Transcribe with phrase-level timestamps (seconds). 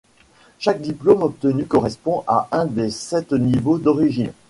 [0.57, 4.33] Chaque diplôme obtenu correspond à un des sept niveaux d'origine.